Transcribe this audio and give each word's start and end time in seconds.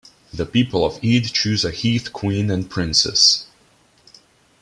The 0.33 0.47
people 0.47 0.83
of 0.83 0.97
Ede 1.03 1.31
choose 1.31 1.63
a 1.63 1.69
heath 1.69 2.11
queen 2.11 2.49
and 2.49 2.67
princess. 2.67 3.45